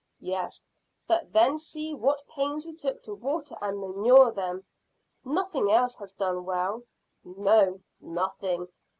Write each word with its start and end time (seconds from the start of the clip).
"Yes; 0.19 0.63
but 1.07 1.31
then 1.31 1.59
see 1.59 1.93
what 1.93 2.27
pains 2.27 2.65
we 2.65 2.73
took 2.73 3.03
to 3.03 3.13
water 3.13 3.55
and 3.61 3.77
manure 3.79 4.31
them. 4.31 4.65
Nothing 5.23 5.69
else 5.69 5.95
has 5.97 6.11
done 6.13 6.43
well." 6.43 6.81
"No, 7.23 7.81
nothing. 7.99 8.67